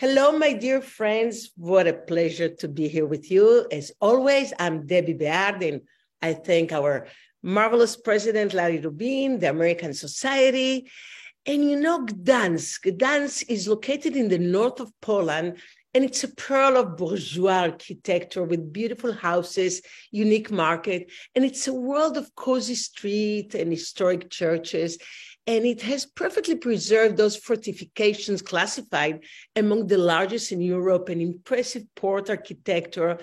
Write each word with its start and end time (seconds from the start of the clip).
Hello, 0.00 0.32
my 0.32 0.54
dear 0.54 0.80
friends. 0.80 1.50
What 1.58 1.86
a 1.86 1.92
pleasure 1.92 2.48
to 2.48 2.68
be 2.68 2.88
here 2.88 3.04
with 3.04 3.30
you. 3.30 3.66
As 3.70 3.92
always, 4.00 4.50
I'm 4.58 4.86
Deby 4.86 5.18
Beard, 5.18 5.62
and 5.62 5.82
I 6.22 6.32
thank 6.32 6.72
our 6.72 7.06
marvelous 7.42 7.98
president, 7.98 8.54
Larry 8.54 8.78
Rubin, 8.78 9.40
the 9.40 9.50
American 9.50 9.92
Society. 9.92 10.90
And 11.44 11.62
you 11.68 11.78
know, 11.78 12.06
Gdansk, 12.06 12.96
Gdansk 12.96 13.44
is 13.50 13.68
located 13.68 14.16
in 14.16 14.28
the 14.28 14.38
north 14.38 14.80
of 14.80 14.90
Poland, 15.02 15.58
and 15.92 16.02
it's 16.02 16.24
a 16.24 16.34
pearl 16.34 16.78
of 16.78 16.96
bourgeois 16.96 17.68
architecture 17.68 18.44
with 18.44 18.72
beautiful 18.72 19.12
houses, 19.12 19.82
unique 20.10 20.50
market, 20.50 21.10
and 21.34 21.44
it's 21.44 21.68
a 21.68 21.74
world 21.74 22.16
of 22.16 22.34
cozy 22.36 22.74
street 22.74 23.54
and 23.54 23.70
historic 23.70 24.30
churches 24.30 24.96
and 25.46 25.64
it 25.64 25.82
has 25.82 26.06
perfectly 26.06 26.54
preserved 26.56 27.16
those 27.16 27.36
fortifications 27.36 28.42
classified 28.42 29.24
among 29.56 29.86
the 29.86 29.98
largest 29.98 30.52
in 30.52 30.60
Europe, 30.60 31.08
an 31.08 31.20
impressive 31.20 31.84
port 31.94 32.28
architecture, 32.30 33.18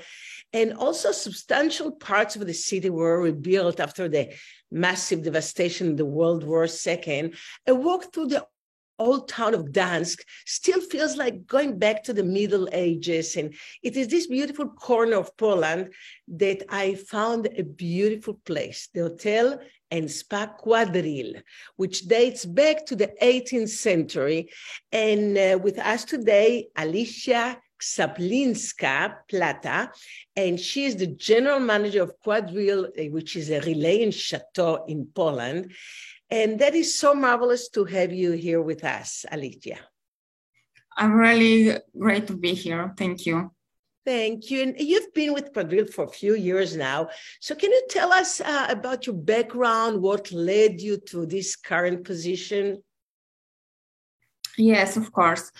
and 0.51 0.73
also 0.73 1.11
substantial 1.11 1.91
parts 1.91 2.35
of 2.35 2.45
the 2.45 2.53
city 2.53 2.89
were 2.89 3.21
rebuilt 3.21 3.79
after 3.79 4.09
the 4.09 4.33
massive 4.71 5.23
devastation 5.23 5.87
in 5.87 5.95
the 5.95 6.05
World 6.05 6.43
War 6.43 6.67
II. 6.67 7.33
A 7.67 7.75
walk 7.75 8.13
through 8.13 8.27
the 8.27 8.45
old 8.99 9.29
town 9.29 9.53
of 9.53 9.65
Gdansk 9.65 10.19
still 10.45 10.81
feels 10.81 11.17
like 11.17 11.45
going 11.45 11.77
back 11.77 12.03
to 12.03 12.13
the 12.13 12.23
Middle 12.23 12.67
Ages. 12.71 13.35
And 13.35 13.53
it 13.83 13.95
is 13.95 14.07
this 14.07 14.27
beautiful 14.27 14.67
corner 14.67 15.17
of 15.17 15.35
Poland 15.37 15.93
that 16.29 16.63
I 16.69 16.95
found 16.95 17.47
a 17.57 17.63
beautiful 17.63 18.39
place. 18.45 18.89
The 18.93 19.01
hotel 19.01 19.59
and 19.91 20.09
Spa 20.09 20.47
Quadrille, 20.47 21.41
which 21.75 22.07
dates 22.07 22.45
back 22.45 22.85
to 22.85 22.95
the 22.95 23.11
18th 23.21 23.69
century. 23.69 24.49
And 24.91 25.37
uh, 25.37 25.59
with 25.61 25.79
us 25.79 26.03
today, 26.03 26.67
Alicia 26.75 27.57
Czaplinska 27.79 29.17
Plata, 29.29 29.91
and 30.35 30.59
she 30.59 30.85
is 30.85 30.95
the 30.95 31.07
general 31.07 31.59
manager 31.59 32.03
of 32.03 32.13
Quadrille, 32.23 32.87
uh, 32.87 33.03
which 33.11 33.35
is 33.35 33.49
a 33.49 33.61
Relais 33.61 34.03
and 34.03 34.13
Chateau 34.13 34.85
in 34.87 35.07
Poland. 35.13 35.71
And 36.29 36.59
that 36.59 36.75
is 36.75 36.97
so 36.97 37.13
marvelous 37.13 37.69
to 37.69 37.85
have 37.85 38.11
you 38.11 38.31
here 38.31 38.61
with 38.61 38.83
us, 38.83 39.25
Alicia. 39.31 39.77
I'm 40.97 41.13
really 41.13 41.77
great 41.97 42.27
to 42.27 42.35
be 42.35 42.53
here. 42.53 42.93
Thank 42.97 43.25
you. 43.25 43.51
Thank 44.07 44.49
you. 44.49 44.61
And 44.61 44.79
you've 44.79 45.13
been 45.13 45.33
with 45.33 45.51
Quadrille 45.51 45.91
for 45.91 46.05
a 46.05 46.09
few 46.09 46.33
years 46.33 46.77
now. 46.77 47.09
So, 47.41 47.55
can 47.55 47.73
you 47.73 47.83
tell 47.89 48.13
us 48.13 48.39
uh, 48.39 48.67
about 48.69 49.05
your 49.05 49.17
background? 49.17 50.01
What 50.01 50.31
led 50.31 50.79
you 50.79 50.95
to 51.09 51.25
this 51.25 51.57
current 51.57 52.05
position? 52.05 52.81
Yes, 54.57 54.95
of 54.95 55.11
course. 55.11 55.51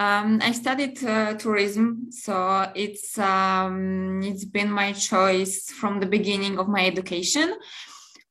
Um, 0.00 0.40
I 0.42 0.50
studied 0.50 1.04
uh, 1.04 1.34
tourism, 1.34 2.08
so 2.10 2.72
it's 2.74 3.16
um, 3.20 4.20
it's 4.24 4.46
been 4.46 4.72
my 4.72 4.90
choice 4.94 5.70
from 5.70 6.00
the 6.00 6.06
beginning 6.06 6.58
of 6.58 6.66
my 6.66 6.84
education. 6.84 7.52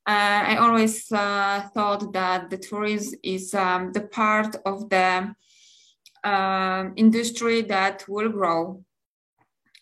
Uh, 0.06 0.40
I 0.52 0.56
always 0.56 1.10
uh, 1.10 1.62
thought 1.72 2.12
that 2.12 2.50
the 2.50 2.58
tourism 2.58 3.18
is 3.22 3.54
um, 3.54 3.92
the 3.92 4.02
part 4.02 4.54
of 4.66 4.90
the 4.90 5.34
uh, 6.22 6.84
industry 6.94 7.62
that 7.62 8.04
will 8.06 8.28
grow 8.28 8.84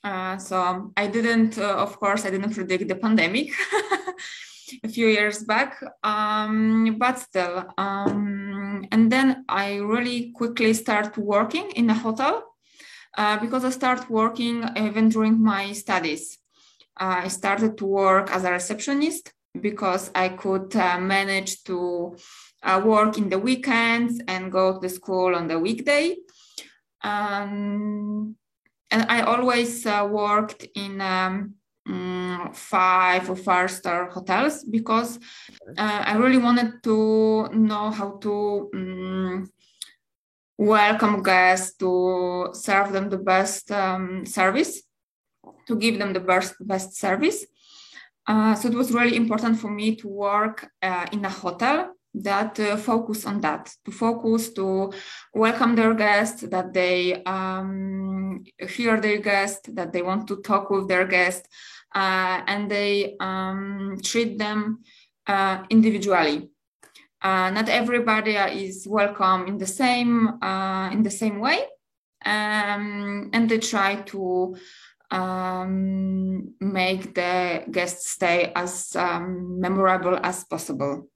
uh, 0.03 0.39
so 0.39 0.93
I 0.97 1.07
didn't, 1.07 1.59
uh, 1.59 1.77
of 1.77 1.99
course, 1.99 2.25
I 2.25 2.31
didn't 2.31 2.55
predict 2.55 2.89
the 2.89 2.97
pandemic 2.97 3.51
a 4.85 4.89
few 4.89 5.09
years 5.09 5.45
back, 5.45 5.83
um, 6.03 6.97
but 6.99 7.19
still. 7.19 7.67
Um, 7.77 8.87
and 8.91 9.13
then 9.13 9.45
I 9.49 9.77
really 9.77 10.33
quickly 10.33 10.73
start 10.73 11.19
working 11.19 11.71
in 11.73 11.91
a 11.91 11.95
hotel 11.95 12.45
uh, 13.19 13.39
because 13.39 13.65
I 13.65 13.71
start 13.71 14.09
working 14.09 14.65
even 14.77 15.09
during 15.11 15.43
my 15.43 15.73
studies. 15.73 16.39
I 16.97 17.29
started 17.29 17.77
to 17.79 17.87
work 17.87 18.31
as 18.31 18.45
a 18.45 18.53
receptionist 18.53 19.33
because 19.61 20.11
I 20.15 20.31
could 20.31 20.75
uh, 20.77 20.99
manage 20.99 21.63
to 21.65 22.17
uh, 22.63 22.81
work 22.85 23.19
in 23.19 23.29
the 23.29 23.39
weekends 23.39 24.21
and 24.29 24.53
go 24.53 24.75
to 24.75 24.79
the 24.81 24.89
school 24.89 25.35
on 25.35 25.49
the 25.49 25.59
weekday. 25.59 26.17
Um, 27.03 28.37
and 28.91 29.07
I 29.09 29.23
always 29.23 29.87
uh, 29.87 30.07
worked 30.11 30.67
in 30.75 31.01
um, 31.01 31.55
um, 31.87 32.51
five 32.53 33.31
or 33.31 33.37
five 33.37 33.71
star 33.71 34.11
hotels 34.11 34.65
because 34.65 35.19
uh, 35.79 36.03
I 36.07 36.17
really 36.17 36.39
wanted 36.39 36.83
to 36.85 37.49
know 37.53 37.91
how 37.91 38.19
to 38.19 38.71
um, 38.75 39.51
welcome 40.59 41.23
guests, 41.23 41.77
to 41.79 42.51
serve 42.53 42.93
them 42.93 43.09
the 43.09 43.19
best 43.19 43.71
um, 43.71 44.27
service, 44.27 44.83
to 45.67 45.77
give 45.77 45.99
them 45.99 46.13
the 46.13 46.21
best 46.21 46.55
best 46.61 46.97
service. 46.97 47.47
Uh, 48.27 48.55
so 48.55 48.69
it 48.69 48.75
was 48.75 48.93
really 48.93 49.17
important 49.17 49.59
for 49.59 49.71
me 49.71 49.97
to 49.97 50.07
work 50.07 50.69
uh, 50.83 51.07
in 51.13 51.25
a 51.25 51.31
hotel 51.31 51.95
that 52.15 52.59
uh, 52.59 52.77
focus 52.77 53.25
on 53.25 53.41
that 53.41 53.73
to 53.85 53.93
focus 53.93 54.53
to 54.53 54.93
welcome 55.35 55.77
their 55.77 55.95
guests 55.95 56.43
that 56.43 56.73
they 56.73 57.23
um, 57.25 58.45
hear 58.59 59.01
their 59.01 59.19
guests 59.19 59.69
that 59.73 59.93
they 59.93 60.03
want 60.03 60.27
to 60.27 60.37
talk 60.43 60.71
with 60.71 60.89
their 60.89 61.07
guests 61.07 61.49
uh, 61.95 62.43
and 62.47 62.71
they 62.71 63.17
um, 63.21 63.99
treat 64.03 64.39
them 64.39 64.81
uh, 65.27 65.63
individually. 65.71 66.51
Uh, 67.23 67.51
not 67.51 67.69
everybody 67.69 68.33
is 68.33 68.87
welcome 68.89 69.47
in 69.47 69.59
the 69.59 69.67
same 69.67 70.43
uh, 70.43 70.89
in 70.91 71.03
the 71.03 71.11
same 71.11 71.39
way 71.39 71.59
um, 72.25 73.29
and 73.33 73.49
they 73.49 73.59
try 73.59 73.97
to 73.97 74.57
um, 75.11 76.55
make 76.61 77.15
the 77.15 77.65
guest 77.71 78.09
stay 78.09 78.53
as 78.57 78.97
um, 78.97 79.61
memorable 79.61 80.19
as 80.23 80.45
possible 80.45 81.10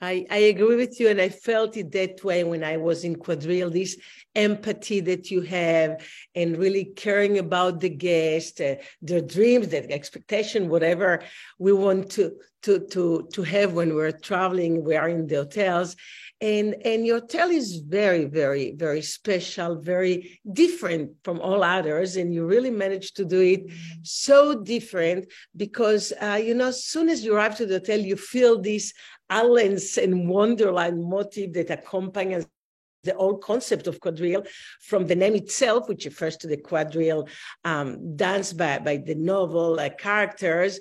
I, 0.00 0.26
I 0.30 0.36
agree 0.36 0.76
with 0.76 1.00
you, 1.00 1.08
and 1.08 1.20
I 1.20 1.30
felt 1.30 1.76
it 1.78 1.90
that 1.92 2.22
way 2.22 2.44
when 2.44 2.62
I 2.62 2.76
was 2.76 3.02
in 3.04 3.16
Quadrille. 3.16 3.70
This 3.70 3.98
empathy 4.34 5.00
that 5.00 5.30
you 5.30 5.40
have, 5.42 6.06
and 6.34 6.58
really 6.58 6.84
caring 6.84 7.38
about 7.38 7.80
the 7.80 7.88
guest, 7.88 8.60
uh, 8.60 8.74
their 9.00 9.22
dreams, 9.22 9.68
their 9.68 9.86
expectation, 9.90 10.68
whatever 10.68 11.22
we 11.58 11.72
want 11.72 12.10
to 12.12 12.32
to 12.62 12.80
to 12.88 13.26
to 13.32 13.42
have 13.42 13.72
when 13.72 13.94
we're 13.94 14.12
traveling, 14.12 14.84
we 14.84 14.96
are 14.96 15.08
in 15.08 15.26
the 15.26 15.36
hotels, 15.36 15.96
and 16.40 16.74
and 16.84 17.06
your 17.06 17.20
hotel 17.20 17.50
is 17.50 17.76
very 17.76 18.24
very 18.24 18.72
very 18.72 19.02
special, 19.02 19.76
very 19.76 20.40
different 20.52 21.12
from 21.24 21.40
all 21.40 21.62
others, 21.64 22.16
and 22.16 22.32
you 22.34 22.44
really 22.44 22.70
managed 22.70 23.16
to 23.16 23.24
do 23.24 23.40
it 23.40 23.62
so 24.02 24.62
different 24.62 25.26
because 25.56 26.12
uh, 26.20 26.40
you 26.42 26.54
know, 26.54 26.68
as 26.68 26.84
soon 26.84 27.08
as 27.08 27.24
you 27.24 27.34
arrive 27.34 27.56
to 27.56 27.66
the 27.66 27.78
hotel, 27.78 27.98
you 27.98 28.16
feel 28.16 28.60
this 28.60 28.92
Alice 29.28 29.96
and 29.96 30.28
Wonderland 30.28 31.02
motif 31.02 31.52
that 31.54 31.70
accompanies 31.70 32.46
the 33.06 33.14
whole 33.14 33.38
concept 33.38 33.86
of 33.86 34.00
quadrille 34.00 34.44
from 34.80 35.06
the 35.06 35.16
name 35.16 35.34
itself, 35.34 35.88
which 35.88 36.04
refers 36.04 36.36
to 36.38 36.46
the 36.46 36.56
quadrille 36.56 37.26
um, 37.64 38.16
dance 38.16 38.52
by, 38.52 38.78
by 38.78 38.98
the 38.98 39.14
novel 39.14 39.80
uh, 39.80 39.88
characters, 39.88 40.78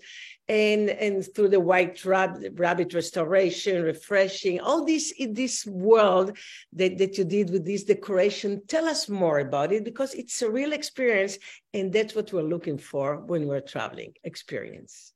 and, 0.48 0.90
and 0.90 1.26
through 1.34 1.50
the 1.50 1.60
white 1.60 2.06
rabbit, 2.06 2.54
rabbit 2.58 2.94
restoration, 2.94 3.82
refreshing, 3.82 4.60
all 4.60 4.86
this 4.86 5.12
in 5.12 5.34
this 5.34 5.66
world 5.66 6.38
that, 6.74 6.98
that 7.00 7.18
you 7.18 7.24
did 7.24 7.50
with 7.50 7.66
this 7.66 7.84
decoration. 7.84 8.62
Tell 8.68 8.86
us 8.86 9.10
more 9.10 9.40
about 9.40 9.72
it 9.72 9.84
because 9.84 10.14
it's 10.14 10.42
a 10.42 10.50
real 10.50 10.74
experience, 10.74 11.40
and 11.74 11.92
that's 11.92 12.14
what 12.14 12.32
we're 12.32 12.44
looking 12.44 12.78
for 12.78 13.18
when 13.22 13.48
we're 13.48 13.62
traveling 13.62 14.14
experience. 14.24 15.15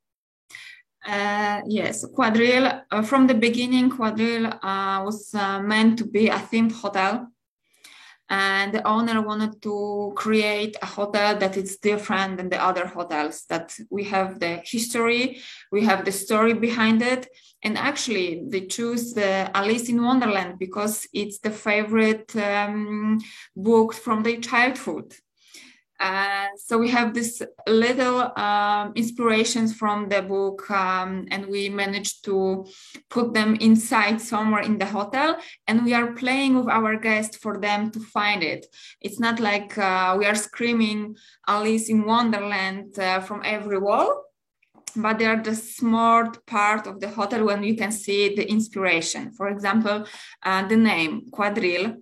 Uh, 1.06 1.62
yes, 1.66 2.06
Quadrille, 2.06 2.84
uh, 2.92 3.02
from 3.02 3.28
the 3.28 3.34
beginning, 3.34 3.90
Quadrille 3.90 4.48
uh, 4.48 5.02
was 5.04 5.34
uh, 5.34 5.62
meant 5.62 5.98
to 5.98 6.06
be 6.06 6.28
a 6.28 6.36
themed 6.36 6.74
hotel. 6.74 7.32
And 8.31 8.74
the 8.74 8.88
owner 8.88 9.22
wanted 9.24 9.60
to 9.63 10.13
create 10.16 10.75
a 10.84 10.86
hotel 10.86 11.36
that 11.40 11.57
is 11.57 11.78
different 11.78 12.38
than 12.38 12.50
the 12.50 12.62
other 12.62 12.86
hotels, 12.86 13.46
that 13.50 13.75
we 13.90 14.04
have 14.04 14.40
the 14.40 14.62
history, 14.63 15.40
we 15.72 15.84
have 15.86 16.06
the 16.06 16.12
story 16.12 16.54
behind 16.54 17.02
it. 17.02 17.28
And 17.63 17.75
actually, 17.75 18.44
they 18.48 18.68
choose 18.68 19.13
the 19.13 19.50
Alice 19.57 19.90
in 19.90 20.04
Wonderland 20.04 20.60
because 20.60 21.07
it's 21.12 21.40
the 21.40 21.50
favorite 21.50 22.36
um, 22.36 23.19
book 23.56 23.94
from 23.94 24.22
their 24.22 24.40
childhood. 24.40 25.16
Uh, 26.00 26.48
so 26.56 26.78
we 26.78 26.90
have 26.90 27.13
this 27.13 27.42
little 27.68 28.31
um, 28.38 28.94
inspirations 28.96 29.75
from 29.75 30.07
the 30.07 30.22
book 30.22 30.69
um, 30.72 31.25
and 31.30 31.46
we 31.48 31.68
managed 31.68 32.24
to 32.24 32.66
put 33.10 33.34
them 33.34 33.56
inside 33.56 34.22
somewhere 34.22 34.62
in 34.62 34.78
the 34.78 34.86
hotel 34.86 35.38
and 35.68 35.84
we 35.84 35.94
are 35.94 36.13
playing 36.13 36.56
with 36.56 36.69
our 36.69 36.96
guests 36.96 37.36
for 37.36 37.60
them 37.60 37.92
to 37.92 38.00
find 38.00 38.44
it. 38.44 38.66
It's 39.01 39.19
not 39.19 39.42
like 39.42 39.78
uh, 39.78 40.16
we 40.18 40.25
are 40.25 40.36
screaming 40.36 41.18
alice 41.48 41.90
in 41.90 42.06
wonderland 42.06 42.98
uh, 42.98 43.19
from 43.19 43.42
every 43.44 43.78
wall 43.78 44.24
but 44.95 45.19
they 45.19 45.25
are 45.25 45.42
the 45.42 45.56
smart 45.56 46.45
part 46.48 46.88
of 46.88 47.00
the 47.00 47.10
hotel 47.10 47.45
when 47.45 47.63
you 47.63 47.75
can 47.75 47.92
see 47.92 48.36
the 48.36 48.50
inspiration. 48.50 49.31
For 49.34 49.50
example 49.50 50.06
uh, 50.44 50.68
the 50.68 50.78
name 50.78 51.30
quadrille 51.31 51.98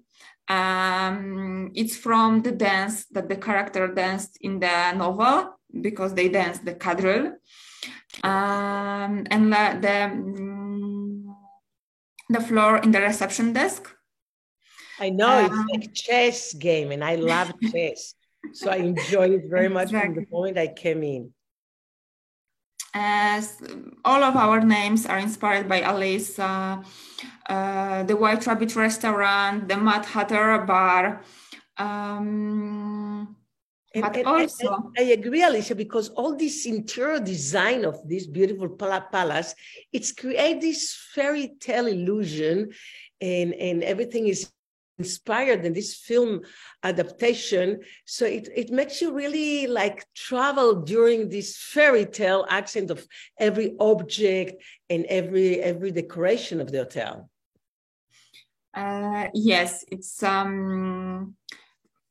Um, 0.49 1.71
it's 1.75 1.95
from 1.95 2.41
the 2.41 2.51
dance 2.51 3.05
that 3.11 3.27
the 3.27 3.35
character 3.35 3.87
danced 3.87 4.37
in 4.41 4.59
the 4.59 4.93
novel 4.93 5.59
because 5.81 6.13
they 6.13 6.29
danced 6.29 6.63
the 6.63 6.73
quadrille. 6.73 7.33
Um, 8.23 9.27
and 9.29 9.51
the, 9.51 9.77
the, 9.81 9.97
mm, 10.15 11.35
the 12.29 12.41
floor 12.41 12.77
in 12.77 12.91
the 12.91 13.01
reception 13.01 13.53
desk. 13.53 13.93
I 14.99 15.09
know 15.09 15.45
it's 15.45 15.53
um, 15.53 15.67
like 15.71 15.93
chess 15.93 16.53
game, 16.53 16.91
and 16.91 17.03
I 17.03 17.15
love 17.15 17.53
chess, 17.71 18.15
so 18.53 18.71
I 18.71 18.77
enjoyed 18.77 19.31
it 19.31 19.43
very 19.47 19.69
much 19.69 19.89
exactly. 19.89 20.15
from 20.15 20.23
the 20.23 20.29
moment 20.31 20.57
I 20.57 20.67
came 20.67 21.03
in. 21.03 21.33
As 22.99 23.61
all 24.03 24.23
of 24.23 24.35
our 24.35 24.59
names 24.59 25.05
are 25.05 25.19
inspired 25.19 25.69
by 25.69 25.81
Alice, 25.81 26.39
uh, 26.39 26.81
the 28.09 28.17
White 28.17 28.45
Rabbit 28.47 28.75
restaurant, 28.75 29.67
the 29.67 29.77
Mad 29.77 30.03
Hatter 30.03 30.65
bar. 30.65 31.21
Um, 31.77 33.35
and, 33.93 34.01
but 34.01 34.17
and, 34.17 34.25
also, 34.25 34.91
I, 34.97 35.01
I, 35.01 35.05
agree, 35.13 35.43
Alicia, 35.43 35.75
because 35.75 36.09
all 36.09 36.35
this 36.35 36.65
interior 36.65 37.19
design 37.19 37.85
of 37.85 37.95
this 38.09 38.25
beautiful 38.25 38.69
palace, 38.69 39.53
it's 39.93 40.11
create 40.11 40.59
this 40.59 40.97
fairy 41.13 41.53
tale 41.59 41.85
illusion, 41.85 42.71
and 43.21 43.53
and 43.53 43.83
everything 43.83 44.27
is 44.27 44.51
inspired 44.99 45.65
in 45.65 45.73
this 45.73 45.95
film 45.95 46.41
adaptation. 46.83 47.81
So 48.05 48.25
it, 48.25 48.49
it 48.55 48.69
makes 48.71 49.01
you 49.01 49.13
really 49.13 49.67
like 49.67 50.05
travel 50.15 50.81
during 50.81 51.29
this 51.29 51.57
fairy 51.57 52.05
tale 52.05 52.45
accent 52.49 52.91
of 52.91 53.05
every 53.37 53.75
object 53.79 54.63
and 54.89 55.05
every 55.05 55.59
every 55.61 55.91
decoration 55.91 56.61
of 56.61 56.71
the 56.71 56.79
hotel. 56.79 57.29
Uh, 58.73 59.27
yes, 59.33 59.83
it's 59.91 60.21
um 60.23 61.35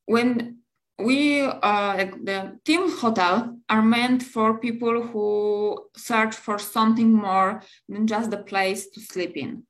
when 0.05 0.57
we 0.99 1.41
uh, 1.41 2.05
the 2.23 2.59
team 2.65 2.89
hotel 2.91 3.57
are 3.69 3.81
meant 3.81 4.23
for 4.23 4.57
people 4.57 5.01
who 5.01 5.87
search 5.95 6.35
for 6.35 6.57
something 6.57 7.13
more 7.13 7.61
than 7.87 8.07
just 8.07 8.31
the 8.31 8.37
place 8.37 8.89
to 8.89 8.99
sleep 8.99 9.37
in 9.37 9.63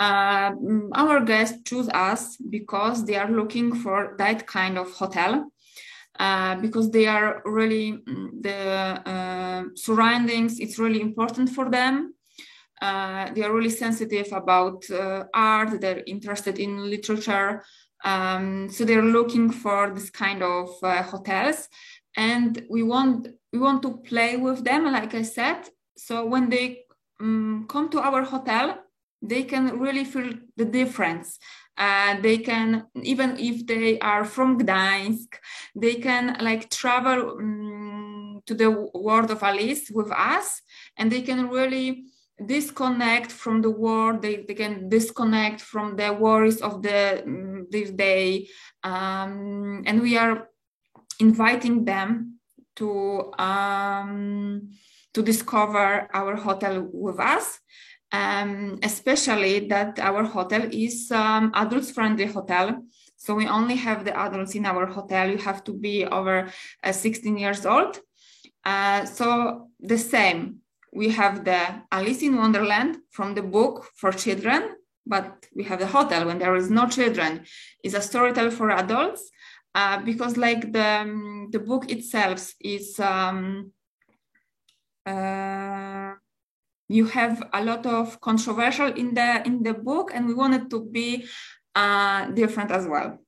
our 0.00 1.20
guests 1.24 1.58
choose 1.64 1.88
us 1.88 2.36
because 2.36 3.04
they 3.04 3.16
are 3.16 3.30
looking 3.30 3.74
for 3.74 4.14
that 4.18 4.46
kind 4.46 4.76
of 4.78 4.90
hotel 4.92 5.50
uh, 6.18 6.56
because 6.56 6.90
they 6.90 7.06
are 7.06 7.42
really 7.44 7.92
mm, 7.92 8.42
the 8.42 9.08
uh, 9.08 9.64
surroundings 9.74 10.58
it's 10.60 10.78
really 10.78 11.00
important 11.00 11.50
for 11.50 11.70
them. 11.70 12.14
Uh, 12.82 13.32
they 13.32 13.42
are 13.42 13.54
really 13.54 13.70
sensitive 13.70 14.28
about 14.32 14.82
uh, 14.90 15.24
art 15.32 15.80
they're 15.80 16.02
interested 16.06 16.58
in 16.58 16.90
literature 16.90 17.62
um, 18.04 18.68
so 18.68 18.84
they're 18.84 19.02
looking 19.02 19.50
for 19.50 19.90
this 19.90 20.10
kind 20.10 20.42
of 20.42 20.68
uh, 20.82 21.02
hotels. 21.02 21.68
And 22.16 22.64
we 22.70 22.82
want 22.82 23.28
we 23.52 23.58
want 23.58 23.82
to 23.82 23.96
play 23.98 24.36
with 24.36 24.62
them 24.62 24.84
like 24.84 25.14
i 25.14 25.22
said. 25.22 25.68
So 25.96 26.24
when 26.26 26.50
they 26.50 26.84
um, 27.20 27.66
come 27.68 27.88
to 27.90 28.00
our 28.00 28.22
hotel 28.22 28.78
they 29.28 29.42
can 29.44 29.78
really 29.78 30.04
feel 30.04 30.32
the 30.56 30.64
difference. 30.64 31.38
Uh, 31.76 32.20
they 32.20 32.38
can 32.38 32.86
even 33.02 33.36
if 33.38 33.66
they 33.66 33.98
are 33.98 34.24
from 34.24 34.58
Gdańsk, 34.58 35.34
they 35.74 35.96
can 35.96 36.36
like 36.40 36.70
travel 36.70 37.36
um, 37.38 38.40
to 38.46 38.54
the 38.54 38.70
world 38.94 39.30
of 39.30 39.42
Alice 39.42 39.90
with 39.90 40.10
us, 40.12 40.62
and 40.96 41.10
they 41.10 41.22
can 41.22 41.48
really 41.48 42.04
disconnect 42.46 43.32
from 43.32 43.60
the 43.62 43.70
world. 43.70 44.22
They, 44.22 44.44
they 44.46 44.54
can 44.54 44.88
disconnect 44.88 45.60
from 45.60 45.96
the 45.96 46.12
worries 46.12 46.60
of 46.60 46.82
the 46.82 47.22
um, 47.24 47.66
this 47.70 47.90
day, 47.90 48.48
um, 48.84 49.82
and 49.86 50.00
we 50.00 50.16
are 50.16 50.48
inviting 51.18 51.84
them 51.84 52.38
to 52.76 53.32
um, 53.38 54.70
to 55.12 55.22
discover 55.22 56.08
our 56.12 56.36
hotel 56.36 56.88
with 56.92 57.18
us 57.18 57.58
um, 58.14 58.78
especially 58.82 59.66
that 59.68 59.98
our 59.98 60.22
hotel 60.24 60.62
is 60.70 61.10
um, 61.10 61.50
adults 61.54 61.90
friendly 61.90 62.26
hotel. 62.26 62.66
So 63.16 63.34
we 63.34 63.46
only 63.48 63.76
have 63.76 64.04
the 64.04 64.16
adults 64.16 64.54
in 64.54 64.66
our 64.66 64.86
hotel. 64.86 65.30
You 65.30 65.38
have 65.38 65.64
to 65.64 65.72
be 65.72 66.04
over 66.04 66.36
uh, 66.82 66.92
16 66.92 67.36
years 67.36 67.66
old. 67.66 67.98
Uh, 68.64 69.04
so 69.04 69.68
the 69.80 69.98
same, 69.98 70.58
we 70.92 71.10
have 71.10 71.44
the 71.44 71.60
Alice 71.90 72.22
in 72.22 72.36
Wonderland 72.36 72.98
from 73.10 73.34
the 73.34 73.42
book 73.42 73.88
for 73.96 74.12
children, 74.12 74.62
but 75.06 75.46
we 75.56 75.64
have 75.64 75.80
the 75.80 75.86
hotel 75.86 76.26
when 76.26 76.38
there 76.38 76.54
is 76.54 76.70
no 76.70 76.86
children. 76.86 77.44
Is 77.82 77.94
a 77.94 77.98
storytell 77.98 78.52
for 78.52 78.70
adults 78.70 79.30
uh, 79.74 79.98
because 80.02 80.36
like 80.36 80.72
the 80.72 80.90
um, 81.02 81.48
the 81.50 81.58
book 81.58 81.90
itself 81.90 82.54
is 82.60 83.00
um, 83.00 83.72
uh, 85.04 86.14
you 86.88 87.06
have 87.06 87.42
a 87.52 87.64
lot 87.64 87.86
of 87.86 88.20
controversial 88.20 88.92
in 88.92 89.14
the 89.14 89.42
in 89.46 89.62
the 89.62 89.74
book 89.74 90.10
and 90.14 90.26
we 90.26 90.34
wanted 90.34 90.68
to 90.70 90.84
be 90.84 91.26
uh, 91.74 92.26
different 92.30 92.70
as 92.70 92.86
well 92.86 93.18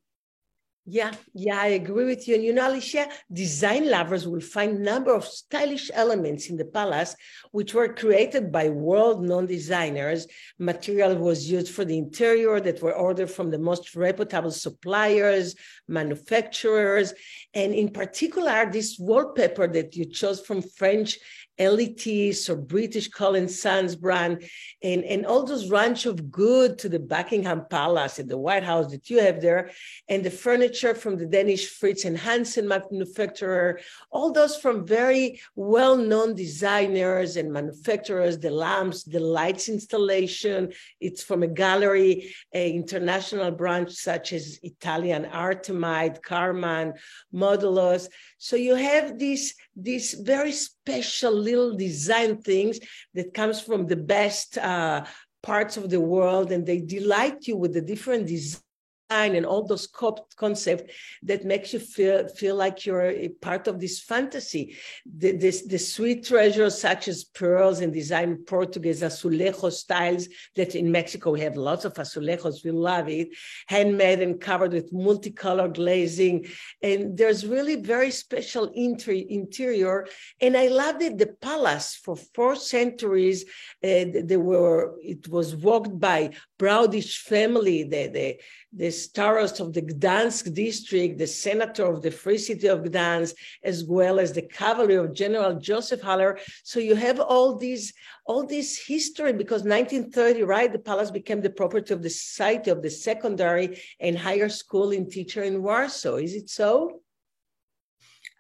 yeah, 0.89 1.11
yeah, 1.35 1.61
I 1.61 1.67
agree 1.67 2.05
with 2.05 2.29
you. 2.29 2.37
And 2.37 2.45
you 2.45 2.53
know, 2.53 2.69
Alicia, 2.69 3.09
design 3.33 3.91
lovers 3.91 4.29
will 4.29 4.41
find 4.41 4.81
number 4.81 5.13
of 5.13 5.25
stylish 5.25 5.91
elements 5.93 6.49
in 6.49 6.57
the 6.57 6.65
palace, 6.65 7.17
which 7.51 7.75
were 7.75 7.93
created 7.93 8.53
by 8.53 8.69
world-known 8.69 9.47
designers. 9.47 10.29
Material 10.61 11.17
was 11.17 11.51
used 11.51 11.75
for 11.75 11.85
the 11.85 11.99
interior 11.99 12.61
that 12.61 12.81
were 12.81 12.95
ordered 12.95 13.29
from 13.29 13.51
the 13.51 13.59
most 13.59 13.97
reputable 13.97 14.53
suppliers, 14.53 15.57
manufacturers, 15.89 17.13
and 17.53 17.75
in 17.75 17.89
particular, 17.89 18.71
this 18.71 18.97
wallpaper 18.97 19.67
that 19.67 19.97
you 19.97 20.05
chose 20.05 20.41
from 20.41 20.63
French 20.63 21.19
Elitis 21.59 22.49
or 22.49 22.57
British 22.57 23.09
Cole 23.09 23.49
& 23.49 23.49
Sons 23.49 23.97
brand, 23.97 24.45
and, 24.83 25.05
and 25.05 25.27
all 25.27 25.45
those 25.45 25.71
range 25.71 26.07
of 26.07 26.31
good 26.31 26.79
to 26.79 26.89
the 26.89 26.99
Buckingham 26.99 27.67
Palace 27.71 28.19
and 28.19 28.29
the 28.29 28.39
White 28.39 28.63
House 28.65 28.91
that 28.91 29.09
you 29.11 29.21
have 29.21 29.41
there, 29.41 29.71
and 30.09 30.25
the 30.25 30.31
furniture 30.31 30.95
from 30.95 31.17
the 31.17 31.27
Danish 31.27 31.69
Fritz 31.69 32.05
and 32.05 32.19
Hansen 32.19 32.69
manufacturer, 32.69 33.81
all 34.11 34.33
those 34.33 34.57
from 34.57 34.87
very 34.87 35.41
well-known 35.55 36.35
designers 36.35 37.37
and 37.37 37.53
manufacturers, 37.53 38.39
the 38.39 38.51
lamps, 38.51 39.05
the 39.05 39.21
lights 39.21 39.69
installation, 39.69 40.73
it's 41.01 41.23
from 41.23 41.43
a 41.43 41.47
gallery, 41.47 42.35
a 42.53 42.73
international 42.73 43.51
branch 43.51 43.93
such 43.93 44.33
as 44.33 44.59
Italian 44.63 45.25
Artemide, 45.25 46.21
Karman, 46.23 46.93
Modulos. 47.35 48.09
So 48.39 48.57
you 48.57 48.75
have 48.75 49.19
this, 49.19 49.55
this 49.75 50.15
very 50.15 50.53
special 50.87 51.33
little 51.33 51.77
design 51.77 52.39
things 52.39 52.79
that 53.13 53.35
comes 53.35 53.61
from 53.61 53.87
the 53.89 53.97
best 53.97 54.57
uh, 54.59 55.05
parts 55.43 55.77
of 55.77 55.91
the 55.91 56.01
world 56.01 56.53
and 56.53 56.65
they 56.65 56.79
delight 56.79 57.47
you 57.49 57.57
with 57.57 57.75
the 57.75 57.81
different 57.81 58.27
design 58.27 58.63
and 59.11 59.47
all 59.47 59.65
those 59.65 59.87
concepts 59.87 60.93
that 61.23 61.45
makes 61.45 61.73
you 61.73 61.79
feel 61.79 62.29
feel 62.29 62.57
like 62.57 62.85
you're 62.85 63.11
a 63.11 63.29
part 63.29 63.69
of 63.69 63.79
this 63.81 64.01
fantasy. 64.01 64.77
The, 65.19 65.33
this, 65.33 65.63
the 65.63 65.79
sweet 65.79 66.27
treasures 66.27 66.81
such 66.81 67.09
as 67.09 67.25
pearls 67.25 67.81
and 67.81 67.93
design 67.93 68.39
Portuguese 68.47 69.03
azulejo 69.03 69.71
styles 69.71 70.29
that 70.57 70.75
in 70.75 70.91
Mexico 70.91 71.33
we 71.33 71.41
have 71.41 71.57
lots 71.57 71.85
of 71.85 71.95
azulejos. 71.95 72.65
We 72.65 72.73
love 72.73 73.09
it, 73.09 73.29
handmade 73.69 74.21
and 74.21 74.41
covered 74.41 74.73
with 74.73 74.93
multicolored 74.93 75.75
glazing, 75.75 76.47
and 76.83 77.17
there's 77.17 77.47
really 77.47 77.77
very 77.77 78.11
special 78.11 78.71
inter- 78.75 79.13
interior. 79.13 80.07
And 80.41 80.57
I 80.57 80.69
loved 80.69 81.01
that 81.01 81.19
the 81.19 81.29
palace 81.41 81.95
for 81.95 82.17
four 82.17 82.57
centuries. 82.57 83.45
Uh, 83.85 84.05
they 84.25 84.37
were 84.37 84.95
it 85.01 85.29
was 85.29 85.55
walked 85.55 85.99
by 85.99 86.31
Braudish 86.59 87.19
family. 87.19 87.85
The, 87.85 88.09
the 88.09 88.41
the 88.77 88.91
starost 88.91 89.59
of 89.59 89.73
the 89.73 89.81
Gdansk 89.81 90.53
district, 90.55 91.19
the 91.19 91.27
senator 91.27 91.87
of 91.87 92.03
the 92.03 92.11
Free 92.11 92.37
City 92.37 92.67
of 92.67 92.81
Gdansk, 92.81 93.35
as 93.65 93.85
well 93.85 94.21
as 94.21 94.33
the 94.33 94.43
cavalry 94.43 94.97
of 94.97 95.15
General 95.15 95.59
Joseph 95.59 96.03
Haller. 96.03 96.39
So 96.63 96.79
you 96.79 96.95
have 96.95 97.19
all 97.19 97.57
these, 97.57 97.95
all 98.27 98.47
this 98.47 98.87
history 98.87 99.33
because 99.33 99.63
1930, 99.63 100.43
right, 100.43 100.71
the 100.71 100.79
palace 100.79 101.11
became 101.11 101.41
the 101.41 101.51
property 101.51 101.95
of 101.95 102.03
the 102.03 102.11
Society 102.11 102.71
of 102.71 102.83
the 102.83 102.91
Secondary 102.91 103.81
and 103.99 104.19
Higher 104.19 104.51
School 104.51 104.91
in 104.91 105.09
Teacher 105.09 105.43
in 105.43 105.63
Warsaw. 105.63 106.17
Is 106.17 106.35
it 106.35 106.51
so? 106.51 107.01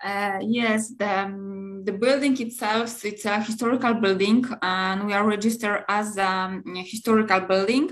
Uh, 0.02 0.38
yes, 0.42 0.90
the, 0.90 1.20
um, 1.20 1.82
the 1.84 1.92
building 1.92 2.38
itself, 2.40 3.04
it's 3.04 3.24
a 3.24 3.40
historical 3.40 3.94
building 3.94 4.44
and 4.62 5.06
we 5.06 5.12
are 5.14 5.26
registered 5.26 5.84
as 5.88 6.18
um, 6.18 6.62
a 6.76 6.82
historical 6.82 7.40
building. 7.40 7.90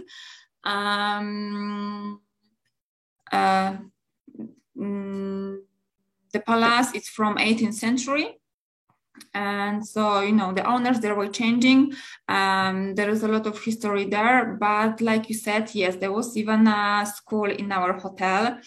Um, 0.64 2.20
uh, 3.32 3.76
mm, 4.76 5.56
the 6.32 6.40
palace 6.40 6.92
is 6.94 7.08
from 7.08 7.38
18th 7.38 7.74
century. 7.74 8.38
and 9.32 9.86
so 9.86 10.20
you 10.20 10.32
know 10.32 10.52
the 10.52 10.64
owners 10.74 10.98
they 11.00 11.12
were 11.12 11.28
changing 11.28 11.92
um, 12.28 12.94
there 12.94 13.10
is 13.10 13.22
a 13.22 13.28
lot 13.28 13.46
of 13.46 13.62
history 13.62 14.04
there 14.16 14.56
but 14.60 15.00
like 15.00 15.28
you 15.28 15.34
said 15.34 15.64
yes 15.74 15.96
there 15.96 16.12
was 16.12 16.36
even 16.36 16.66
a 16.66 17.06
school 17.06 17.50
in 17.50 17.70
our 17.72 17.92
hotel 18.04 18.58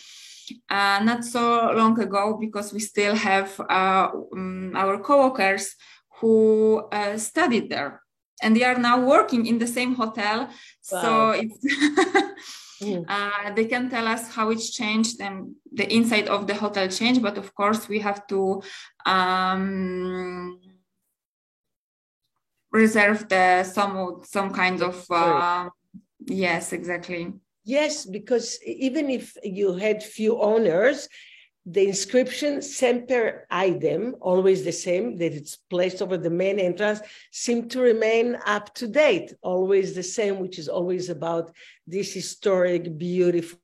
uh, 0.70 1.00
not 1.04 1.24
so 1.24 1.72
long 1.74 2.00
ago 2.00 2.38
because 2.40 2.74
we 2.74 2.80
still 2.80 3.16
have 3.16 3.60
uh, 3.60 4.10
um, 4.34 4.74
our 4.76 5.00
co-workers 5.00 5.76
who 6.20 6.78
uh, 6.92 7.18
studied 7.18 7.70
there 7.70 8.02
and 8.42 8.56
they 8.56 8.64
are 8.64 8.78
now 8.78 9.00
working 9.00 9.46
in 9.46 9.58
the 9.58 9.68
same 9.68 9.96
hotel 9.96 10.50
wow. 10.92 11.02
so 11.02 11.30
it's 11.32 11.58
mm. 12.82 13.06
uh, 13.08 13.54
they 13.54 13.66
can 13.66 13.90
tell 13.90 14.08
us 14.08 14.30
how 14.34 14.50
it's 14.50 14.72
changed 14.72 15.22
and 15.22 15.56
the 15.74 15.92
inside 15.94 16.28
of 16.28 16.48
the 16.48 16.54
hotel 16.54 16.88
changed 16.88 17.22
but 17.22 17.38
of 17.38 17.54
course 17.56 17.88
we 17.88 18.00
have 18.00 18.26
to 18.28 18.62
um, 19.06 20.60
reserve 22.72 23.28
the 23.30 23.64
some 23.64 24.22
some 24.24 24.54
kind 24.54 24.82
of 24.82 25.06
uh, 25.10 25.70
yes 26.26 26.74
exactly 26.74 27.34
yes 27.68 28.06
because 28.06 28.60
even 28.66 29.10
if 29.10 29.36
you 29.44 29.74
had 29.74 30.02
few 30.02 30.42
owners 30.42 31.10
the 31.70 31.86
inscription 31.86 32.62
semper 32.62 33.46
idem 33.52 34.16
always 34.22 34.64
the 34.64 34.72
same 34.72 35.18
that 35.18 35.34
it's 35.34 35.58
placed 35.70 36.02
over 36.02 36.18
the 36.18 36.30
main 36.30 36.60
entrance 36.60 37.02
seem 37.32 37.68
to 37.68 37.82
remain 37.82 38.38
up 38.46 38.74
to 38.74 38.88
date 38.88 39.34
always 39.42 39.94
the 39.94 40.02
same 40.18 40.40
which 40.40 40.58
is 40.58 40.70
always 40.70 41.10
about 41.10 41.52
this 41.86 42.14
historic 42.14 42.98
beautiful 42.98 43.60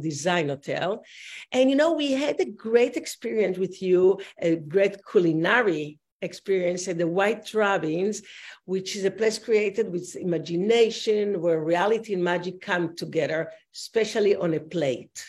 design 0.00 0.48
hotel. 0.48 1.04
And 1.52 1.70
you 1.70 1.76
know 1.76 1.92
we 1.92 2.12
had 2.12 2.40
a 2.40 2.50
great 2.50 2.96
experience 2.96 3.58
with 3.58 3.80
you 3.82 4.18
a 4.40 4.56
great 4.56 4.96
culinary 5.10 5.98
experience 6.24 6.88
at 6.88 6.98
the 6.98 7.06
White 7.06 7.52
Rabbits, 7.54 8.22
which 8.64 8.96
is 8.96 9.04
a 9.04 9.10
place 9.10 9.38
created 9.38 9.90
with 9.92 10.16
imagination, 10.16 11.40
where 11.40 11.60
reality 11.60 12.14
and 12.14 12.24
magic 12.24 12.60
come 12.60 12.96
together, 12.96 13.50
especially 13.74 14.34
on 14.34 14.54
a 14.54 14.60
plate. 14.60 15.24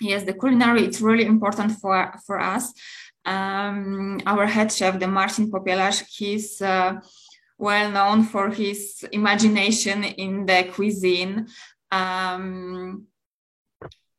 Yes, 0.00 0.22
the 0.22 0.32
culinary 0.32 0.84
it's 0.84 1.00
really 1.00 1.26
important 1.26 1.72
for 1.72 2.14
for 2.26 2.40
us. 2.40 2.72
Um, 3.24 4.20
our 4.26 4.46
head 4.46 4.72
chef, 4.72 4.98
the 4.98 5.06
Martin 5.06 5.50
Popielash, 5.50 6.04
he's 6.08 6.62
uh, 6.62 7.00
well 7.58 7.90
known 7.90 8.24
for 8.24 8.48
his 8.48 9.04
imagination 9.12 10.04
in 10.04 10.46
the 10.46 10.70
cuisine. 10.72 11.46
Um, 11.92 13.06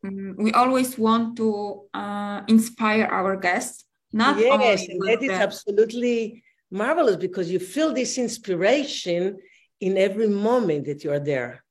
we 0.03 0.51
always 0.51 0.97
want 0.97 1.37
to 1.37 1.83
uh, 1.93 2.41
inspire 2.47 3.05
our 3.05 3.35
guests 3.35 3.85
not 4.11 4.37
yes, 4.39 4.87
and 4.87 5.01
that 5.07 5.23
is 5.23 5.29
absolutely 5.29 6.43
marvelous 6.69 7.15
because 7.15 7.51
you 7.51 7.59
feel 7.59 7.93
this 7.93 8.17
inspiration 8.17 9.37
in 9.79 9.97
every 9.97 10.27
moment 10.27 10.85
that 10.85 11.03
you 11.03 11.11
are 11.11 11.19
there. 11.19 11.63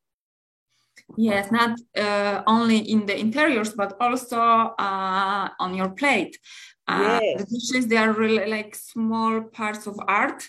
Yes, 1.16 1.50
not 1.50 1.78
uh, 1.96 2.42
only 2.46 2.78
in 2.78 3.06
the 3.06 3.18
interiors, 3.18 3.72
but 3.72 3.96
also 4.00 4.38
uh, 4.40 5.48
on 5.58 5.74
your 5.74 5.90
plate. 5.90 6.38
Uh, 6.86 7.20
yes. 7.22 7.44
The 7.44 7.46
dishes, 7.46 7.86
they 7.86 7.96
are 7.96 8.12
really 8.12 8.48
like 8.50 8.74
small 8.74 9.42
parts 9.42 9.86
of 9.86 9.98
art. 10.06 10.48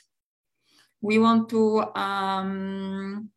We 1.02 1.18
want 1.18 1.50
to 1.50 1.96
um, 1.98 3.30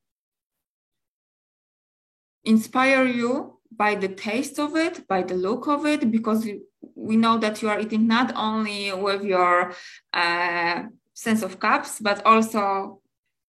inspire 2.45 3.07
you 3.07 3.59
by 3.76 3.95
the 3.95 4.09
taste 4.09 4.59
of 4.59 4.76
it, 4.76 5.07
by 5.09 5.23
the 5.23 5.35
look 5.35 5.66
of 5.69 5.87
it, 5.87 6.11
because 6.11 6.47
we 6.95 7.16
know 7.16 7.38
that 7.38 7.61
you 7.61 7.69
are 7.69 7.81
eating 7.81 8.07
not 8.07 8.33
only 8.37 8.93
with 8.93 9.23
your 9.23 9.75
uh, 10.12 10.83
sense 11.12 11.43
of 11.43 11.59
cups, 11.59 12.00
but 12.00 12.25
also 12.25 13.00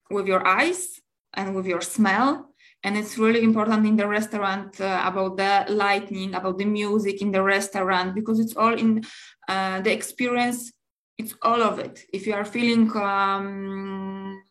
with 0.09 0.27
your 0.27 0.45
eyes 0.45 1.01
and 1.33 1.55
with 1.55 1.65
your 1.65 1.81
smell. 1.81 2.53
And 2.83 2.95
it's 2.97 3.17
really 3.17 3.43
important 3.43 3.85
in 3.85 3.95
the 3.95 4.07
restaurant 4.07 4.79
uh, 4.79 5.01
about 5.05 5.37
the 5.37 5.65
lighting, 5.69 6.35
about 6.35 6.57
the 6.59 6.65
music 6.65 7.21
in 7.21 7.31
the 7.31 7.41
restaurant, 7.41 8.13
because 8.13 8.39
it's 8.39 8.55
all 8.55 8.73
in 8.73 9.03
uh, 9.47 9.81
the 9.81 9.91
experience. 9.91 10.71
It's 11.17 11.33
all 11.41 11.63
of 11.63 11.79
it. 11.79 12.03
If 12.13 12.27
you 12.27 12.33
are 12.33 12.45
feeling 12.45 12.91
um, 12.95 14.43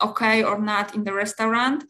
okay 0.00 0.42
or 0.42 0.58
not 0.58 0.94
in 0.94 1.04
the 1.04 1.12
restaurant, 1.12 1.84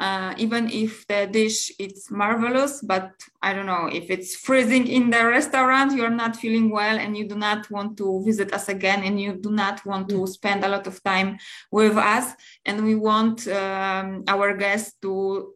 uh, 0.00 0.34
even 0.38 0.68
if 0.70 1.06
the 1.06 1.28
dish 1.30 1.70
is 1.78 2.10
marvelous 2.10 2.80
but 2.82 3.12
i 3.42 3.52
don't 3.52 3.66
know 3.66 3.86
if 3.92 4.10
it's 4.10 4.34
freezing 4.34 4.86
in 4.86 5.10
the 5.10 5.22
restaurant 5.24 5.94
you're 5.96 6.18
not 6.24 6.34
feeling 6.34 6.70
well 6.70 6.98
and 6.98 7.16
you 7.16 7.28
do 7.28 7.36
not 7.36 7.70
want 7.70 7.96
to 7.96 8.22
visit 8.24 8.52
us 8.52 8.68
again 8.68 9.04
and 9.04 9.20
you 9.20 9.32
do 9.34 9.50
not 9.50 9.84
want 9.84 10.08
to 10.08 10.26
spend 10.26 10.64
a 10.64 10.68
lot 10.68 10.86
of 10.86 11.02
time 11.02 11.38
with 11.70 11.96
us. 11.96 12.32
And 12.64 12.84
we 12.84 12.94
want 12.94 13.46
um, 13.48 14.24
our 14.28 14.56
guests 14.56 14.94
to 15.02 15.54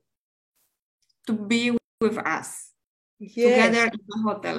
to 1.27 1.33
be 1.33 1.77
with 2.01 2.19
us 2.19 2.71
yes. 3.19 3.67
together 3.67 3.85
in 3.87 4.01
the 4.07 4.19
hotel. 4.23 4.59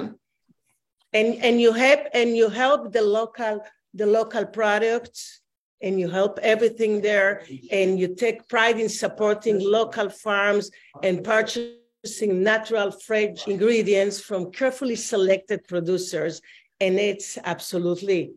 And 1.12 1.34
and 1.42 1.60
you 1.60 1.72
help 1.72 2.00
and 2.12 2.36
you 2.36 2.48
help 2.48 2.92
the 2.92 3.02
local 3.02 3.60
the 3.94 4.06
local 4.06 4.44
products 4.44 5.40
and 5.82 6.00
you 6.00 6.08
help 6.08 6.38
everything 6.42 7.00
there 7.00 7.42
and 7.70 7.98
you 7.98 8.14
take 8.14 8.48
pride 8.48 8.78
in 8.80 8.88
supporting 8.88 9.58
local 9.60 10.08
farms 10.08 10.70
and 11.02 11.22
purchasing 11.22 12.42
natural 12.42 12.90
fresh 12.90 13.46
ingredients 13.46 14.20
from 14.20 14.50
carefully 14.50 14.96
selected 14.96 15.66
producers 15.68 16.40
and 16.80 16.98
it's 16.98 17.38
absolutely 17.44 18.32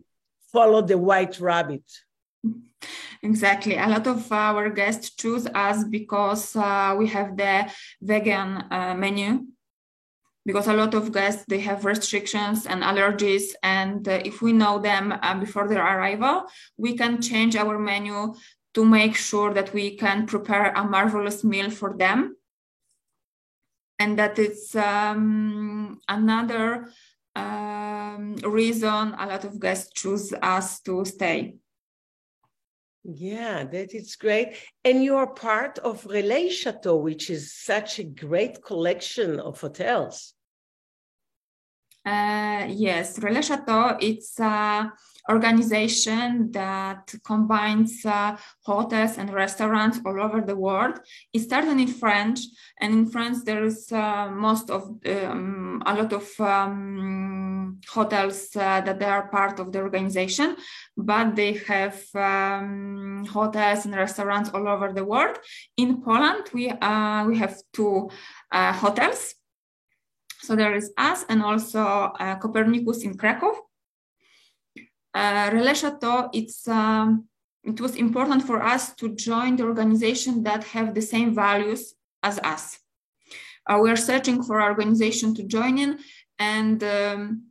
follow 0.51 0.81
the 0.81 0.98
white 0.98 1.39
rabbit. 1.39 1.84
Exactly. 3.22 3.75
A 3.75 3.88
lot 3.88 4.08
of 4.08 4.31
our 4.31 4.69
guests 4.69 5.12
choose 5.12 5.46
us 5.53 5.84
because 5.84 6.55
uh, 6.55 6.96
we 6.98 7.08
have 7.08 7.36
the 7.36 7.69
vegan 8.01 8.63
uh, 8.72 8.96
menu 8.96 9.46
because 10.46 10.67
a 10.67 10.74
lot 10.74 10.93
of 10.93 11.12
guests 11.12 11.43
they 11.48 11.60
have 11.60 11.86
restrictions 11.86 12.65
and 12.65 12.81
allergies 12.81 13.53
and 13.62 14.08
uh, 14.08 14.19
if 14.24 14.41
we 14.41 14.53
know 14.53 14.79
them 14.79 15.13
uh, 15.22 15.36
before 15.39 15.67
their 15.67 15.84
arrival 15.84 16.43
we 16.77 16.96
can 16.96 17.22
change 17.22 17.55
our 17.55 17.77
menu 17.77 18.34
to 18.74 18.86
make 18.86 19.15
sure 19.15 19.53
that 19.53 19.74
we 19.74 19.96
can 19.96 20.25
prepare 20.25 20.72
a 20.74 20.84
marvelous 20.84 21.43
meal 21.43 21.69
for 21.69 21.96
them. 21.98 22.36
And 23.98 24.17
that 24.17 24.39
it's 24.39 24.75
um, 24.75 26.00
another 26.08 26.89
um, 27.36 28.36
reason 28.38 29.15
a 29.17 29.25
lot 29.27 29.43
of 29.43 29.60
guests 29.60 29.91
choose 29.93 30.34
us 30.41 30.79
to 30.81 31.03
stay 31.03 31.55
yeah, 33.03 33.63
that 33.63 33.93
is 33.93 34.15
great. 34.15 34.55
And 34.83 35.03
you 35.03 35.15
are 35.15 35.27
part 35.27 35.79
of 35.79 36.03
Relais 36.03 36.51
Chateau, 36.51 36.97
which 36.97 37.29
is 37.29 37.53
such 37.53 37.99
a 37.99 38.03
great 38.03 38.63
collection 38.63 39.39
of 39.39 39.59
hotels. 39.61 40.33
Uh, 42.05 42.67
yes, 42.69 43.19
Relais 43.19 43.43
Chateau, 43.43 43.97
it's 44.01 44.39
an 44.39 44.91
organization 45.29 46.51
that 46.51 47.13
combines 47.24 48.05
uh, 48.05 48.36
hotels 48.63 49.17
and 49.17 49.33
restaurants 49.33 50.00
all 50.05 50.21
over 50.21 50.41
the 50.41 50.55
world. 50.55 51.00
It 51.33 51.41
started 51.41 51.79
in 51.79 51.88
French, 51.88 52.39
and 52.79 52.93
in 52.93 53.05
France 53.05 53.43
there 53.43 53.63
is 53.63 53.91
uh, 53.91 54.29
most 54.31 54.69
of 54.69 54.83
um, 55.05 55.83
a 55.86 55.93
lot 55.93 56.13
of 56.13 56.27
um, 56.39 57.79
hotels 57.88 58.55
uh, 58.55 58.81
that 58.81 59.00
they 59.00 59.05
are 59.05 59.29
part 59.29 59.59
of 59.59 59.71
the 59.71 59.79
organization, 59.79 60.55
but 60.98 61.36
they 61.36 61.53
have 61.67 62.03
um, 62.15 63.25
hotels 63.25 63.86
and 63.86 63.95
restaurants 63.95 64.50
all 64.53 64.67
over 64.67 64.91
the 64.93 65.05
world. 65.05 65.38
In 65.77 66.01
Poland, 66.01 66.50
we 66.53 66.69
uh, 66.69 67.25
we 67.27 67.38
have 67.38 67.55
two 67.74 68.09
uh, 68.51 68.74
hotels 68.74 69.36
so 70.41 70.55
there 70.55 70.74
is 70.74 70.91
us 70.98 71.25
and 71.29 71.43
also 71.43 71.79
uh, 71.79 72.36
Copernicus 72.38 73.03
in 73.03 73.15
Krakow. 73.15 73.53
Uh, 75.13 75.73
Chateau, 75.73 76.29
it's, 76.33 76.67
um, 76.67 77.25
it 77.63 77.79
was 77.79 77.95
important 77.95 78.43
for 78.43 78.61
us 78.63 78.93
to 78.95 79.15
join 79.15 79.55
the 79.55 79.63
organization 79.63 80.43
that 80.43 80.63
have 80.63 80.93
the 80.93 81.01
same 81.01 81.33
values 81.33 81.93
as 82.23 82.39
us. 82.39 82.79
Uh, 83.67 83.79
we 83.81 83.89
are 83.89 83.95
searching 83.95 84.41
for 84.43 84.59
an 84.59 84.67
organization 84.67 85.35
to 85.35 85.43
join 85.43 85.77
in 85.77 85.99
and 86.39 86.83
um, 86.83 87.43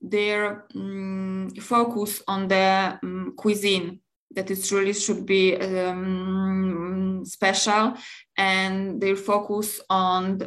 their 0.00 0.66
um, 0.74 1.50
focus 1.60 2.22
on 2.26 2.48
the 2.48 2.98
um, 3.02 3.34
cuisine 3.36 4.00
that 4.34 4.50
it 4.50 4.70
really 4.70 4.92
should 4.92 5.24
be 5.24 5.56
um, 5.56 7.22
special 7.24 7.94
and 8.36 9.00
their 9.00 9.16
focus 9.16 9.80
on 9.88 10.42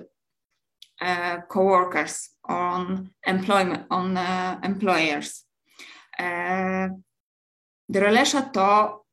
uh, 1.01 1.37
co-workers 1.49 2.29
on 2.45 3.09
employment 3.25 3.85
on 3.89 4.17
uh, 4.17 4.59
employers. 4.63 5.44
Uh, 6.19 6.89
the 7.89 7.99
Relais 7.99 8.25
Chateau 8.25 9.05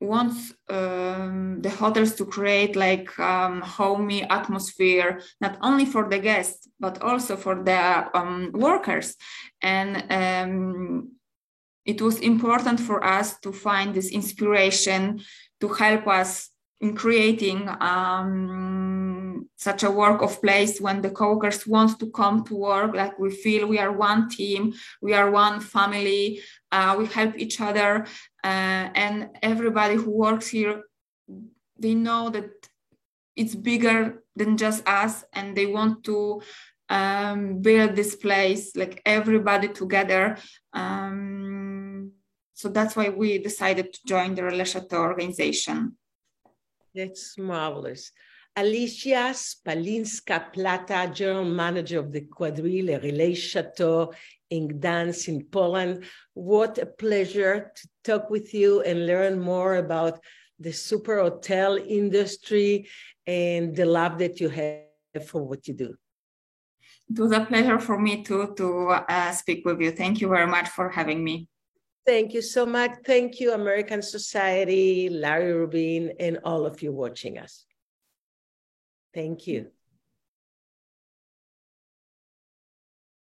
wants 0.00 0.52
um, 0.68 1.60
the 1.62 1.70
hotels 1.70 2.14
to 2.14 2.26
create 2.26 2.76
like 2.76 3.18
um, 3.18 3.60
homey 3.62 4.22
atmosphere 4.24 5.20
not 5.40 5.56
only 5.62 5.86
for 5.86 6.08
the 6.08 6.18
guests 6.18 6.68
but 6.78 7.00
also 7.02 7.36
for 7.36 7.62
the 7.62 8.10
um, 8.14 8.50
workers. 8.52 9.16
And 9.62 10.04
um, 10.10 11.12
it 11.84 12.00
was 12.00 12.18
important 12.20 12.80
for 12.80 13.04
us 13.04 13.38
to 13.40 13.52
find 13.52 13.94
this 13.94 14.10
inspiration 14.10 15.20
to 15.60 15.68
help 15.68 16.06
us 16.06 16.50
in 16.80 16.94
creating 16.94 17.68
such 19.56 19.82
a 19.82 19.90
work 19.90 20.22
of 20.22 20.40
place 20.40 20.80
when 20.80 21.00
the 21.00 21.10
co-workers 21.10 21.66
want 21.66 21.98
to 21.98 22.10
come 22.10 22.44
to 22.44 22.54
work 22.54 22.94
like 22.94 23.18
we 23.18 23.30
feel 23.30 23.66
we 23.66 23.78
are 23.78 23.92
one 23.92 24.28
team 24.28 24.72
we 25.00 25.12
are 25.14 25.30
one 25.30 25.60
family 25.60 26.40
uh, 26.72 26.94
we 26.98 27.06
help 27.06 27.32
each 27.36 27.60
other 27.60 28.06
uh, 28.44 28.84
and 29.04 29.30
everybody 29.42 29.94
who 29.94 30.10
works 30.10 30.48
here 30.48 30.82
they 31.78 31.94
know 31.94 32.30
that 32.30 32.50
it's 33.36 33.54
bigger 33.54 34.22
than 34.36 34.56
just 34.56 34.86
us 34.88 35.24
and 35.32 35.56
they 35.56 35.66
want 35.66 36.04
to 36.04 36.40
um, 36.88 37.60
build 37.60 37.96
this 37.96 38.14
place 38.16 38.76
like 38.76 39.00
everybody 39.06 39.68
together 39.68 40.36
um, 40.72 42.12
so 42.54 42.68
that's 42.68 42.94
why 42.94 43.08
we 43.08 43.38
decided 43.38 43.92
to 43.92 44.00
join 44.06 44.34
the 44.34 44.64
chateau 44.64 45.02
organization. 45.02 45.96
That's 46.94 47.36
marvelous 47.36 48.12
alicia 48.56 49.32
Czaplinska 49.34 50.52
plata 50.52 51.06
general 51.06 51.44
manager 51.44 51.98
of 51.98 52.12
the 52.12 52.20
quadrille 52.22 52.98
relais 53.00 53.36
chateau 53.36 54.12
in 54.50 54.68
Gdansk 54.68 55.28
in 55.28 55.44
Poland. 55.44 56.04
What 56.34 56.78
a 56.78 56.86
pleasure 56.86 57.72
to 57.74 57.88
talk 58.04 58.30
with 58.30 58.54
you 58.54 58.82
and 58.82 59.06
learn 59.06 59.40
more 59.40 59.76
about 59.76 60.20
the 60.60 60.72
super 60.72 61.20
hotel 61.20 61.76
industry 61.76 62.88
and 63.26 63.74
the 63.74 63.84
love 63.84 64.18
that 64.18 64.40
you 64.40 64.48
have 64.48 65.26
for 65.26 65.42
what 65.42 65.66
you 65.66 65.74
do. 65.74 65.96
It 67.10 67.18
was 67.18 67.32
a 67.32 67.44
pleasure 67.44 67.78
for 67.78 67.98
me 67.98 68.22
to, 68.24 68.54
to 68.56 68.88
uh, 68.88 69.32
speak 69.32 69.66
with 69.66 69.80
you. 69.80 69.90
Thank 69.90 70.20
you 70.20 70.28
very 70.28 70.46
much 70.46 70.68
for 70.68 70.88
having 70.88 71.22
me. 71.22 71.48
Thank 72.06 72.34
you 72.34 72.42
so 72.42 72.66
much. 72.66 72.92
Thank 73.04 73.40
you, 73.40 73.52
American 73.52 74.02
Society, 74.02 75.08
Larry 75.08 75.52
Rubin, 75.52 76.12
and 76.20 76.38
all 76.44 76.66
of 76.66 76.82
you 76.82 76.92
watching 76.92 77.38
us. 77.38 77.66
Thank 79.14 79.46
you. 79.46 79.70